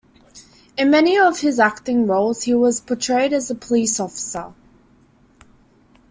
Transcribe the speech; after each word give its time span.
In 0.79 0.89
many 0.89 1.15
of 1.19 1.41
his 1.41 1.59
acting 1.59 2.07
roles, 2.07 2.41
he 2.45 2.53
has 2.53 2.81
portrayed 2.81 3.33
a 3.33 3.41
police 3.53 3.99
officer. 3.99 4.51